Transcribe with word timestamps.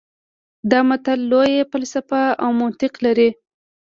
دا 0.71 0.79
متل 0.89 1.19
لویه 1.31 1.63
فلسفه 1.71 2.21
او 2.43 2.49
منطق 2.61 2.93
لري 3.05 3.29